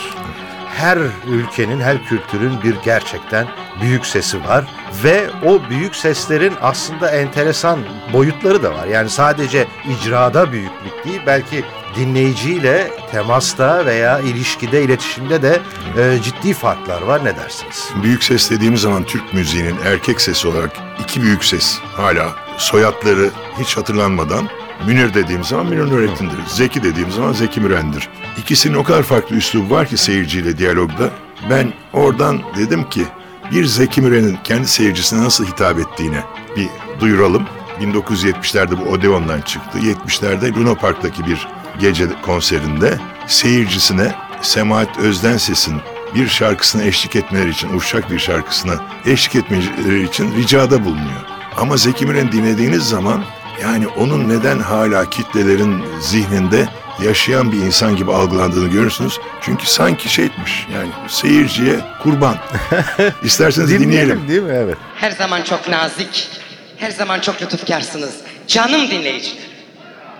Her 0.75 0.97
ülkenin, 1.27 1.79
her 1.79 2.05
kültürün 2.05 2.63
bir 2.63 2.75
gerçekten 2.83 3.47
büyük 3.81 4.05
sesi 4.05 4.43
var 4.43 4.65
ve 5.03 5.29
o 5.45 5.69
büyük 5.69 5.95
seslerin 5.95 6.53
aslında 6.61 7.11
enteresan 7.11 7.79
boyutları 8.13 8.63
da 8.63 8.73
var. 8.73 8.87
Yani 8.87 9.09
sadece 9.09 9.67
icrada 9.89 10.51
büyüklük 10.51 11.05
değil, 11.05 11.21
belki 11.27 11.63
dinleyiciyle 11.95 12.91
temasta 13.11 13.85
veya 13.85 14.19
ilişkide, 14.19 14.83
iletişimde 14.83 15.41
de 15.41 15.59
e, 15.97 16.21
ciddi 16.21 16.53
farklar 16.53 17.01
var. 17.01 17.25
Ne 17.25 17.35
dersiniz? 17.35 17.89
Büyük 18.03 18.23
ses 18.23 18.51
dediğimiz 18.51 18.81
zaman 18.81 19.03
Türk 19.03 19.33
müziğinin 19.33 19.75
erkek 19.85 20.21
sesi 20.21 20.47
olarak 20.47 20.71
iki 21.03 21.21
büyük 21.21 21.45
ses 21.45 21.77
hala 21.93 22.35
soyadları 22.57 23.29
hiç 23.59 23.77
hatırlanmadan 23.77 24.49
Münir 24.87 25.13
dediğim 25.13 25.43
zaman 25.43 25.65
Münir 25.65 25.91
Nurettin'dir. 25.91 26.37
Zeki 26.47 26.83
dediğim 26.83 27.11
zaman 27.11 27.33
Zeki 27.33 27.61
Müren'dir. 27.61 28.09
İkisinin 28.37 28.73
o 28.73 28.83
kadar 28.83 29.03
farklı 29.03 29.35
üslubu 29.35 29.73
var 29.73 29.87
ki 29.87 29.97
seyirciyle 29.97 30.57
diyalogda. 30.57 31.09
Ben 31.49 31.73
oradan 31.93 32.41
dedim 32.57 32.89
ki 32.89 33.05
bir 33.51 33.65
Zeki 33.65 34.01
Müren'in 34.01 34.37
kendi 34.43 34.67
seyircisine 34.67 35.23
nasıl 35.23 35.45
hitap 35.45 35.79
ettiğine 35.79 36.23
bir 36.55 36.69
duyuralım. 36.99 37.47
1970'lerde 37.81 38.85
bu 38.85 38.89
Odeon'dan 38.89 39.41
çıktı. 39.41 39.79
70'lerde 39.79 40.55
Luna 40.55 40.75
Park'taki 40.75 41.25
bir 41.25 41.47
gece 41.79 42.07
konserinde 42.21 42.97
seyircisine 43.27 44.15
Semahat 44.41 44.97
Özden 44.97 45.37
Ses'in 45.37 45.81
bir 46.15 46.27
şarkısına 46.27 46.83
eşlik 46.83 47.15
etmeleri 47.15 47.49
için, 47.49 47.77
Uşak 47.77 48.11
bir 48.11 48.19
şarkısına 48.19 48.73
eşlik 49.05 49.35
etmeleri 49.35 50.03
için 50.03 50.35
ricada 50.35 50.85
bulunuyor. 50.85 51.21
Ama 51.57 51.77
Zeki 51.77 52.05
Müren 52.05 52.31
dinlediğiniz 52.31 52.89
zaman 52.89 53.23
yani 53.61 53.87
onun 53.87 54.29
neden 54.29 54.59
hala 54.59 55.09
kitlelerin 55.09 55.85
zihninde 56.01 56.67
yaşayan 57.03 57.51
bir 57.51 57.57
insan 57.57 57.95
gibi 57.95 58.13
algılandığını 58.13 58.67
görürsünüz. 58.69 59.19
Çünkü 59.41 59.65
sanki 59.67 60.09
şeymiş 60.09 60.67
yani 60.73 60.89
seyirciye 61.07 61.75
kurban. 62.03 62.37
İsterseniz 63.23 63.71
dinleyelim. 63.71 64.27
değil 64.27 64.41
mi? 64.41 64.53
Evet. 64.55 64.77
Her 64.95 65.11
zaman 65.11 65.41
çok 65.43 65.67
nazik, 65.69 66.29
her 66.77 66.91
zaman 66.91 67.19
çok 67.19 67.41
lütufkarsınız. 67.41 68.15
Canım 68.47 68.87
dinleyicilerim. 68.91 69.49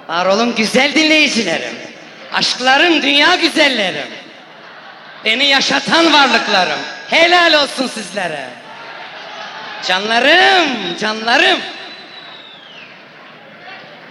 Var 0.07 0.25
olun 0.25 0.55
güzel 0.55 0.95
dinleyicilerim. 0.95 1.75
Aşklarım, 2.33 3.01
dünya 3.01 3.35
güzellerim. 3.35 4.07
Beni 5.25 5.45
yaşatan 5.45 6.13
varlıklarım. 6.13 6.79
Helal 7.09 7.63
olsun 7.63 7.87
sizlere. 7.87 8.49
Canlarım, 9.87 10.97
canlarım. 10.99 11.59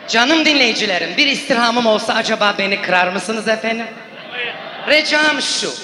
Canım 0.08 0.44
dinleyicilerim, 0.44 1.16
bir 1.16 1.26
istirhamım 1.26 1.86
olsa 1.86 2.14
acaba 2.14 2.54
beni 2.58 2.82
kırar 2.82 3.08
mısınız 3.08 3.48
efendim? 3.48 3.86
Ricam 4.88 5.42
şu. 5.42 5.74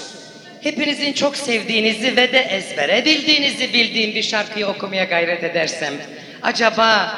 Hepinizin 0.62 1.12
çok 1.12 1.36
sevdiğinizi 1.36 2.16
ve 2.16 2.32
de 2.32 2.40
ezbere 2.40 3.04
bildiğinizi 3.04 3.74
bildiğim 3.74 4.14
bir 4.14 4.22
şarkıyı 4.22 4.66
okumaya 4.66 5.04
gayret 5.04 5.44
edersem 5.44 5.94
acaba 6.42 7.14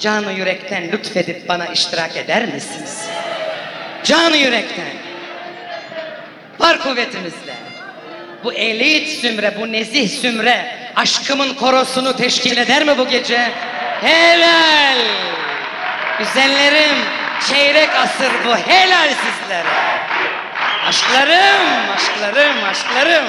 canı 0.00 0.32
yürekten 0.32 0.92
lütfedip 0.92 1.48
bana 1.48 1.66
iştirak 1.66 2.16
eder 2.16 2.46
misiniz? 2.46 3.08
Canı 4.04 4.36
yürekten. 4.36 4.92
Var 6.58 6.82
kuvvetimizle. 6.82 7.54
Bu 8.44 8.52
elit 8.52 9.08
sümre, 9.08 9.54
bu 9.60 9.72
nezih 9.72 10.08
sümre 10.08 10.66
aşkımın 10.96 11.54
korosunu 11.54 12.16
teşkil 12.16 12.56
eder 12.56 12.84
mi 12.84 12.98
bu 12.98 13.08
gece? 13.08 13.50
Helal! 14.00 14.98
Güzellerim, 16.18 16.96
çeyrek 17.48 17.90
asır 17.96 18.30
bu 18.46 18.56
helal 18.56 19.08
sizlere. 19.08 19.68
Aşklarım, 20.88 21.90
aşklarım, 21.96 22.64
aşklarım. 22.70 23.24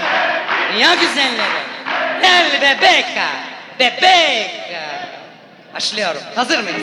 Dünya 0.73 0.93
güzelleri. 0.93 1.65
Lel 2.23 2.61
bebeka, 2.61 3.27
bebeka. 3.79 4.85
Başlıyorum. 5.75 6.21
Hazır 6.35 6.59
mıyız? 6.63 6.81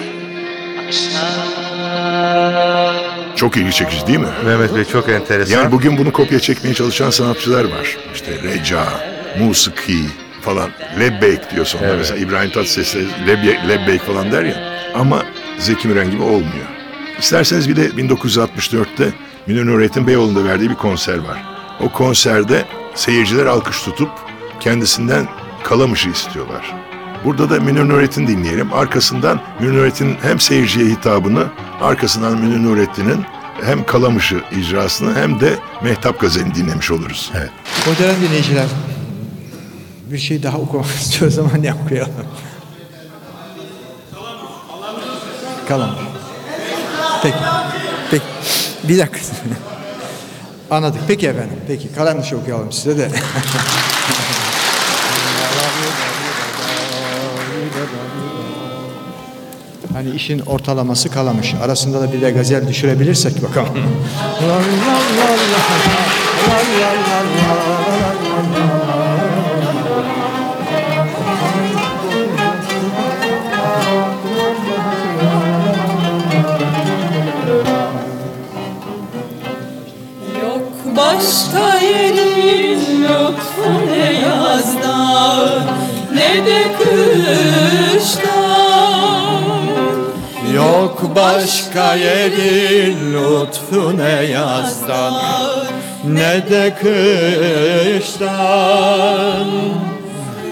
Aşklar. 0.88 2.94
Çok 3.36 3.56
ilgi 3.56 3.72
çekici 3.72 4.06
değil 4.06 4.18
mi? 4.18 4.28
Mehmet 4.44 4.74
Bey 4.74 4.84
çok 4.84 5.08
enteresan. 5.08 5.60
Yani 5.60 5.72
bugün 5.72 5.98
bunu 5.98 6.12
kopya 6.12 6.40
çekmeye 6.40 6.74
çalışan 6.74 7.10
sanatçılar 7.10 7.64
var. 7.64 7.96
İşte 8.14 8.32
Reca, 8.42 8.84
Musiki 9.38 9.98
falan. 10.42 10.70
Lebbeyk 11.00 11.50
diyor 11.50 11.66
sonra. 11.66 11.84
Evet. 11.86 11.96
Mesela 11.98 12.18
İbrahim 12.20 12.50
Tatlıses 12.50 12.94
de 12.94 12.98
Lebye- 13.26 13.68
Lebbeyk 13.68 14.06
falan 14.06 14.32
der 14.32 14.42
ya. 14.42 14.54
Ama 14.94 15.22
Zeki 15.58 15.88
Müren 15.88 16.10
gibi 16.10 16.22
olmuyor. 16.22 16.66
İsterseniz 17.18 17.68
bir 17.68 17.76
de 17.76 17.88
1964'te 17.88 19.12
Münir 19.46 19.66
Nurettin 19.66 20.06
Beyoğlu'nda 20.06 20.44
verdiği 20.44 20.70
bir 20.70 20.74
konser 20.74 21.18
var. 21.18 21.42
O 21.80 21.88
konserde 21.92 22.64
seyirciler 22.94 23.46
alkış 23.46 23.82
tutup 23.82 24.10
kendisinden 24.60 25.28
Kalamış'ı 25.62 26.08
istiyorlar. 26.10 26.74
Burada 27.24 27.50
da 27.50 27.60
Münir 27.60 27.88
Nurettin 27.88 28.26
dinleyelim. 28.26 28.72
Arkasından 28.72 29.40
Münir 29.60 29.78
Nurettin'in 29.78 30.16
hem 30.22 30.40
seyirciye 30.40 30.86
hitabını, 30.86 31.44
arkasından 31.80 32.38
Münir 32.38 32.62
Nurettin'in 32.62 33.24
hem 33.64 33.84
Kalamış'ı 33.86 34.40
icrasını 34.60 35.14
hem 35.14 35.40
de 35.40 35.58
Mehtap 35.82 36.20
Gazelini 36.20 36.54
dinlemiş 36.54 36.90
oluruz. 36.90 37.32
Evet. 37.36 37.50
Muhterem 37.86 38.16
dinleyiciler, 38.22 38.66
bir 40.12 40.18
şey 40.18 40.42
daha 40.42 40.58
okumak 40.58 40.86
istiyoruz 40.86 41.38
ama 41.38 41.50
ne 41.60 41.74
okuyalım? 41.74 42.12
Kalamış. 45.72 45.98
Peki. 47.22 47.36
Peki. 48.10 48.24
Bir 48.84 48.98
dakika. 48.98 49.18
Anladık. 50.70 51.00
Peki 51.08 51.28
efendim. 51.28 51.56
Peki. 51.66 51.94
Kalamış 51.94 52.32
okuyalım 52.32 52.72
size 52.72 52.98
de. 52.98 53.08
Hani 59.92 60.10
işin 60.10 60.38
ortalaması 60.38 61.08
kalamış. 61.10 61.54
Arasında 61.64 62.00
da 62.00 62.12
bir 62.12 62.20
de 62.20 62.30
gazel 62.30 62.68
düşürebilirsek 62.68 63.42
bakalım. 63.42 63.78
Yok 91.02 91.16
başka 91.16 91.94
yerin 91.94 93.14
lütfu 93.14 93.96
ne 93.98 94.22
yazdan 94.24 95.14
ne 96.04 96.50
de 96.50 96.74
kıştan. 98.00 98.30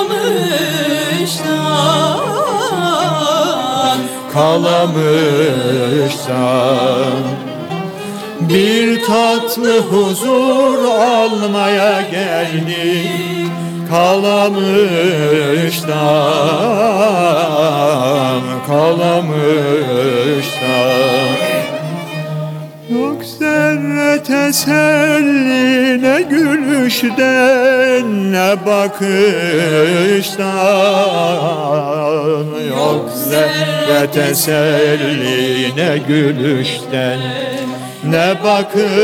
Kalamışsan 4.33 5.15
Bir 8.41 9.05
tatlı 9.05 9.81
huzur 9.81 10.85
almaya 10.85 12.01
geldik 12.01 13.44
Kalamıştan, 13.95 14.83
kalamıştan 18.67 19.75
Yok 22.91 23.25
zerre 23.25 24.23
teselli 24.23 26.03
ne 26.03 26.23
gülüşten 26.23 28.07
ne 28.33 28.57
bakıştan. 28.67 29.05
Yok 32.69 33.11
zerre 33.15 34.11
teselli 34.11 35.77
ne 35.77 35.99
gülüşten 36.09 37.21
ne 38.05 38.35
bakıştan 38.45 38.95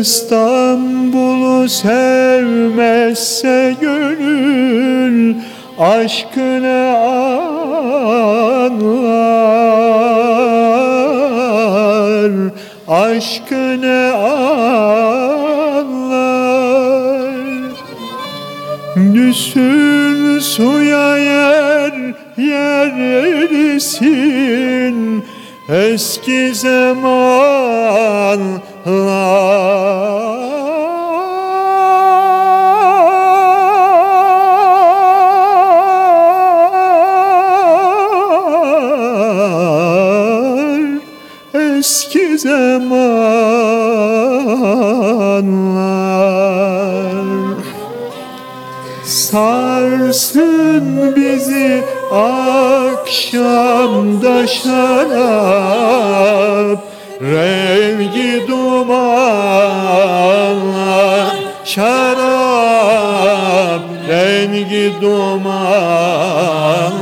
İstanbul'u 0.00 1.68
sevmezse 1.68 3.76
gönül 3.80 5.34
aşkını 5.78 6.96
anlar. 6.96 7.92
Aşkını 12.88 14.14
anlar. 14.14 15.02
Düşsün 19.14 20.38
suya 20.38 21.18
yer 21.18 21.92
yerlisin 22.36 24.12
eski 25.68 26.54
zamanlar 26.54 28.71
eski 41.54 42.38
zamanlar. 42.38 43.22
Sarsın 49.04 50.86
bizi 51.16 51.84
akşamda 52.92 53.56
şarap 54.46 55.72
Rengi 57.22 58.48
dumanlar 58.48 58.92
Şarap 61.64 62.62
rengi 64.08 64.92
dumanlar 65.02 66.92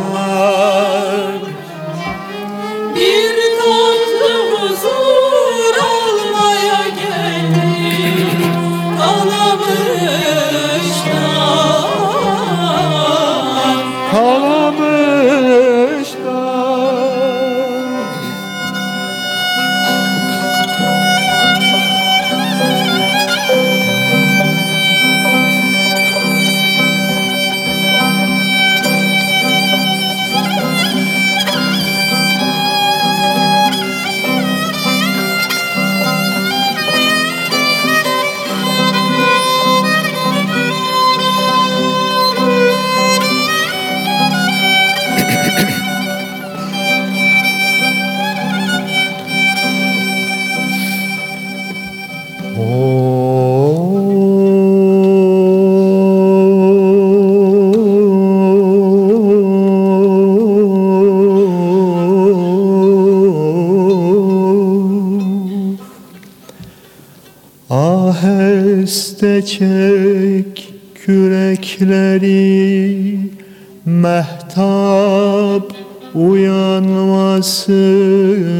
uyanmasın 77.41 78.51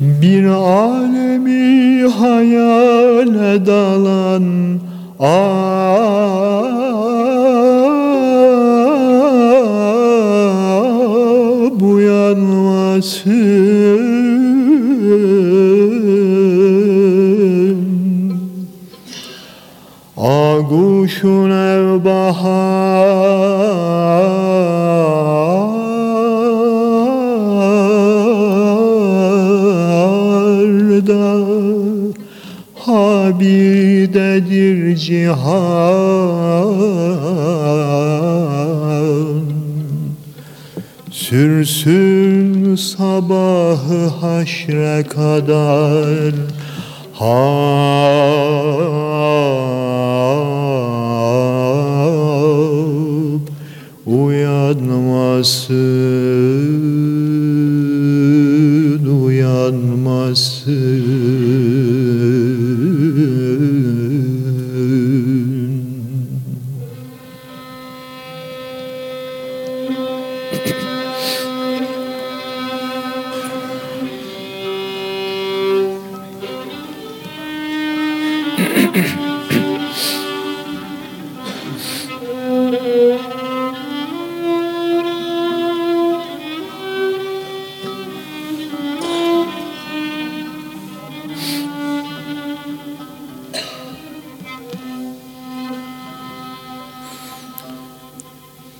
Bir 0.00 0.44
alemi 0.44 2.08
hayale 2.08 3.66
dalan 3.66 4.80
Ab 5.18 5.44
uyanmasın 11.84 13.40
Aguşun 20.16 21.49
cihan. 35.00 36.70
Sürsün 41.10 42.76
sabahı 42.76 44.06
haşre 44.20 45.04
kadar. 45.08 46.34
Hab 47.12 47.89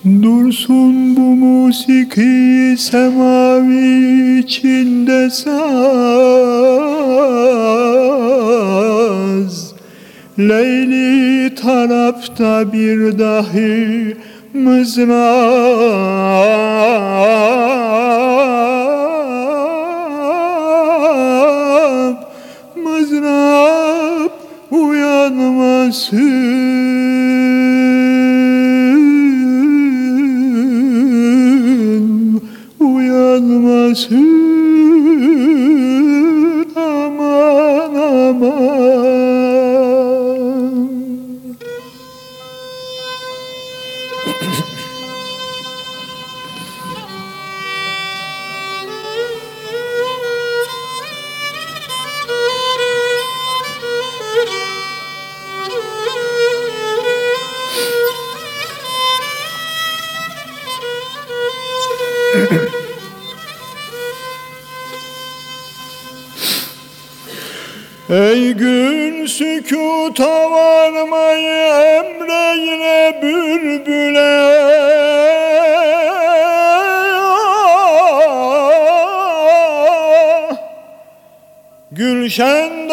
Dursun 0.04 1.16
bu 1.16 1.20
musiki 1.20 2.76
semavi 2.78 4.38
içinde 4.38 5.30
saz. 5.30 5.50
Leyli 10.38 11.54
tarafta 11.54 12.72
bir 12.72 13.18
dahi 13.18 14.16
mızrap. 14.54 15.10
Mızrap 22.77 24.33
uyanmasın 24.70 26.50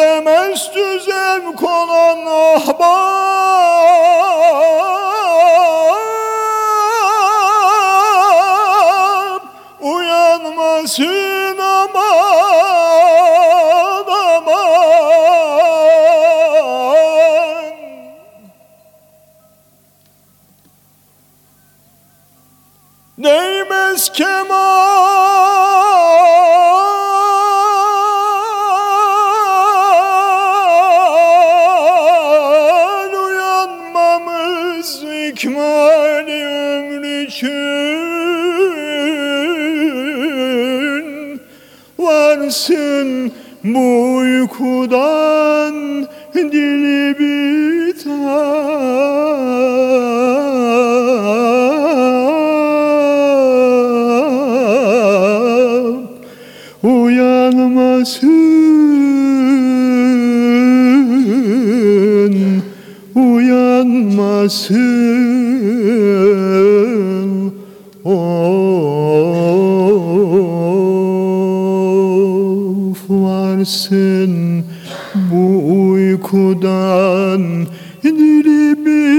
Gülşende 0.08 0.20
mestü 0.20 1.00
zevk 1.00 1.62
olan 1.62 2.26
ahbap 2.26 2.88
Uyanmasın 9.80 11.58
aman 11.58 12.04
aman. 14.08 14.94
Değmez 23.18 24.12
kemal 24.12 24.67
bu 43.74 44.16
uykudan 44.16 45.74
dili 46.34 47.18
bitap 47.18 48.48
Uyanmasın, 56.82 58.22
uyanmasın 63.14 64.78
varsın 73.58 74.64
bu 75.14 75.72
uykudan 75.72 77.66
dili 78.02 78.76
bitap 78.86 79.18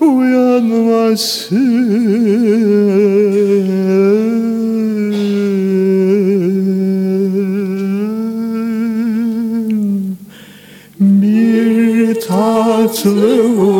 uyanmasın. 0.00 1.68
Bir 11.00 12.20
tatlı 12.20 13.77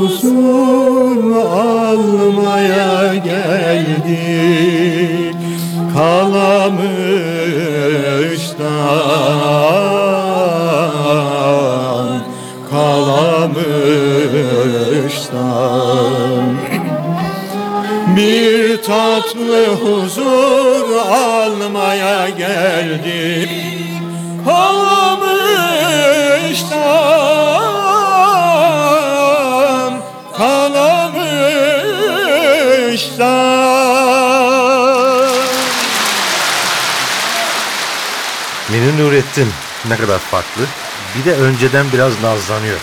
ne 39.88 39.96
kadar 39.96 40.18
farklı. 40.18 40.62
Bir 41.18 41.24
de 41.24 41.34
önceden 41.34 41.86
biraz 41.92 42.12
nazlanıyor 42.22 42.78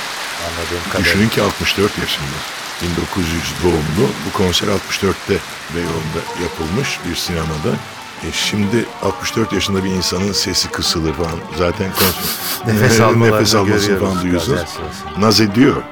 anladığım 0.45 0.83
kadarıyla. 0.89 1.11
Düşünün 1.11 1.29
ki 1.29 1.41
64 1.41 1.97
yaşında. 1.97 2.35
1900 2.81 3.43
doğumlu. 3.63 4.09
Bu 4.27 4.37
konser 4.37 4.67
64'te 4.67 5.37
Beyoğlu'nda 5.75 6.43
yapılmış 6.43 6.99
bir 7.09 7.15
sinemada. 7.15 7.69
E 8.23 8.31
şimdi 8.31 8.85
64 9.03 9.53
yaşında 9.53 9.83
bir 9.83 9.89
insanın 9.89 10.31
sesi 10.31 10.69
kısılır 10.69 11.13
falan. 11.13 11.39
Zaten 11.57 11.91
konser, 11.91 12.73
Nefes 12.73 12.99
almalarını 13.01 13.35
nefes 13.35 13.55
almasını 13.55 13.99
falan 13.99 14.21
duyuyorsunuz. 14.21 14.77
Naz 15.17 15.41
ediyor. 15.41 15.83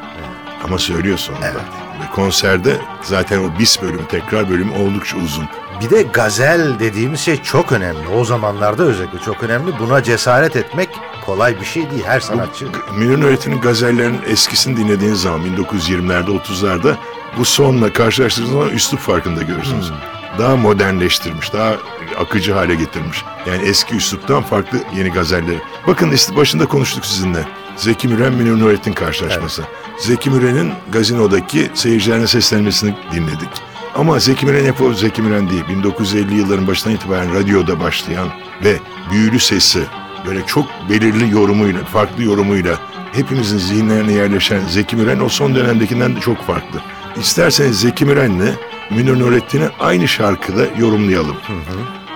Ama 0.64 0.80
söylüyor 0.80 1.18
sonunda. 1.18 1.66
Ve 2.02 2.16
konserde 2.16 2.78
zaten 3.02 3.40
o 3.40 3.60
bis 3.60 3.82
bölüm, 3.82 4.06
tekrar 4.06 4.50
bölüm 4.50 4.74
oldukça 4.74 5.18
uzun. 5.18 5.50
Bir 5.84 5.90
de 5.90 6.02
gazel 6.02 6.80
dediğimiz 6.80 7.20
şey 7.20 7.42
çok 7.42 7.72
önemli. 7.72 8.08
O 8.08 8.26
zamanlarda 8.26 8.84
özellikle 8.84 9.20
çok 9.20 9.44
önemli. 9.44 9.80
Buna 9.80 10.04
cesaret 10.04 10.56
etmek 10.56 10.90
kolay 11.26 11.60
bir 11.60 11.66
şey 11.66 11.92
değil. 11.92 12.04
Her 12.06 12.20
sanatçı 12.20 12.68
Münir 12.98 13.22
Nurettin'in 13.22 13.62
gazellerinin 13.62 14.22
eskisini 14.28 14.78
dinlediğiniz 14.78 15.22
zaman 15.22 15.42
1920'lerde 15.42 16.40
30'larda 16.40 16.96
bu 17.38 17.46
sonla 17.46 17.94
karşılaştırdığınız 17.94 18.74
üslup 18.74 19.00
farkında 19.00 19.42
görürsünüz. 19.42 19.92
Daha 20.40 20.56
modernleştirmiş, 20.56 21.54
daha 21.54 21.76
akıcı 22.20 22.54
hale 22.54 22.76
getirmiş. 22.76 23.24
Yani 23.48 23.64
eski 23.64 23.96
üsluptan 23.96 24.44
farklı 24.44 24.78
yeni 24.96 25.10
gazelleri. 25.10 25.60
Bakın 25.88 26.12
işte 26.12 26.36
başında 26.36 26.66
konuştuk 26.66 27.06
sizinle. 27.06 27.46
Zeki 27.76 28.08
Müren 28.08 28.34
Münir 28.34 28.60
Nurettin 28.60 28.94
karşılaşması. 28.94 29.64
Zeki 29.98 30.30
Müren'in 30.30 30.74
gazinodaki 30.92 31.72
seyircilerine 31.74 32.28
seslenmesini 32.28 32.96
dinledik. 33.12 33.73
Ama 33.96 34.20
Zeki 34.20 34.46
Müren 34.46 34.74
o 34.82 34.94
Zeki 34.94 35.22
Müren 35.22 35.50
değil. 35.50 35.64
1950 35.70 36.36
yılların 36.36 36.68
başından 36.68 36.96
itibaren 36.96 37.34
radyoda 37.36 37.80
başlayan 37.80 38.28
ve 38.64 38.78
büyülü 39.12 39.40
sesi, 39.40 39.84
böyle 40.28 40.46
çok 40.46 40.66
belirli 40.90 41.32
yorumuyla, 41.32 41.84
farklı 41.84 42.24
yorumuyla 42.24 42.80
hepimizin 43.12 43.58
zihinlerine 43.58 44.12
yerleşen 44.12 44.62
Zeki 44.70 44.96
Müren 44.96 45.20
o 45.20 45.30
son 45.30 45.56
dönemdekinden 45.56 46.16
de 46.16 46.20
çok 46.20 46.46
farklı. 46.48 46.82
İsterseniz 47.20 47.80
Zeki 47.80 48.06
Müren'le 48.06 48.50
Münir 48.90 49.20
Nurettin'i 49.20 49.66
aynı 49.80 50.08
şarkıda 50.08 50.66
yorumlayalım. 50.80 51.38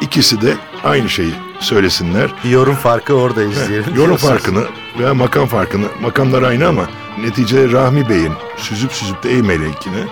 İkisi 0.02 0.42
de 0.42 0.54
aynı 0.84 1.10
şeyi 1.10 1.34
söylesinler. 1.60 2.30
Bir 2.44 2.50
yorum 2.50 2.76
farkı 2.76 3.14
orada 3.14 3.44
izleyelim. 3.44 3.96
Yorum 3.96 3.96
diyorsunuz. 3.96 4.22
farkını 4.22 4.64
veya 5.00 5.14
makam 5.14 5.48
farkını, 5.48 5.86
makamlar 6.02 6.44
aynı 6.44 6.68
ama 6.68 6.88
neticede 7.22 7.72
Rahmi 7.72 8.10
Bey'in 8.10 8.34
süzüp 8.58 8.92
süzüp 8.92 9.24
de 9.24 9.30
Ey 9.30 9.42
Melek'ini 9.42 10.04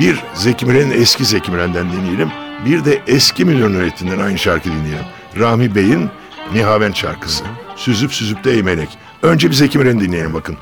bir 0.00 0.22
Zeki 0.34 0.66
Müren'in 0.66 0.90
eski 0.90 1.24
Zeki 1.24 1.50
Müren'den 1.50 1.92
dinleyelim. 1.92 2.30
Bir 2.66 2.84
de 2.84 3.02
eski 3.06 3.44
Milyon 3.44 3.74
Nurettin'den 3.74 4.18
aynı 4.18 4.38
şarkı 4.38 4.68
dinleyelim. 4.72 5.04
Rahmi 5.38 5.74
Bey'in 5.74 6.10
Nihavent 6.54 6.96
şarkısı. 6.96 7.44
Süzüp 7.76 8.12
süzüp 8.12 8.44
de 8.44 8.52
Ey 8.52 8.62
Melek. 8.62 8.88
Önce 9.22 9.50
bir 9.50 9.54
Zeki 9.54 9.78
Müren'i 9.78 10.00
dinleyelim 10.00 10.34
bakın. 10.34 10.56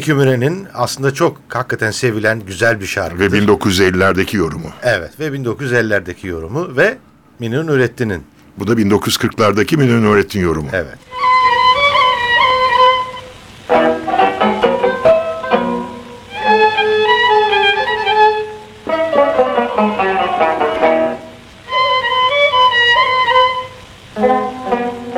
Bu 0.00 0.04
Zeki 0.04 0.14
Müren'in 0.14 0.66
aslında 0.74 1.14
çok 1.14 1.36
hakikaten 1.48 1.90
sevilen 1.90 2.40
güzel 2.46 2.80
bir 2.80 2.86
şarkı. 2.86 3.18
Ve 3.18 3.26
1950'lerdeki 3.26 4.36
yorumu. 4.36 4.68
Evet 4.82 5.20
ve 5.20 5.26
1950'lerdeki 5.26 6.26
yorumu 6.26 6.76
ve 6.76 6.98
Münir 7.38 7.66
Nurettin'in. 7.66 8.22
Bu 8.58 8.66
da 8.66 8.72
1940'lardaki 8.72 9.76
Milyon 9.76 10.04
Nurettin 10.04 10.40
yorumu. 10.40 10.68
Evet. 10.72 10.98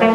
Süzüp 0.02 0.11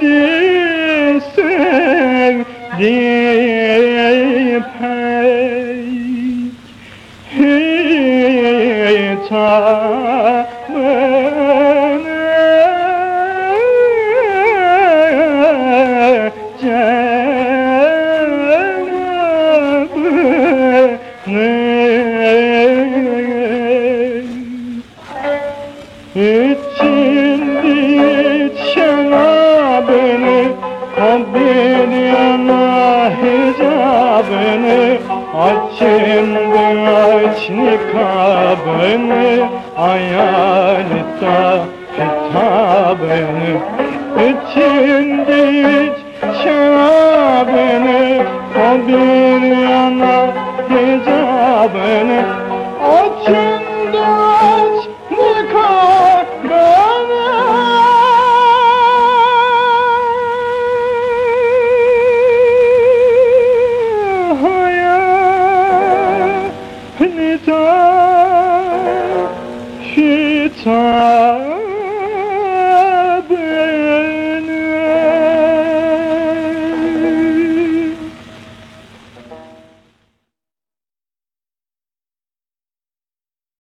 Yeah. 0.00 0.29